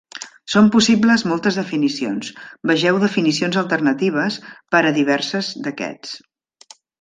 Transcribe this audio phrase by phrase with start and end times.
[0.51, 2.31] Són possibles moltes definicions;
[2.71, 4.39] vegeu definicions alternatives
[4.77, 6.19] per a diverses d'aquests.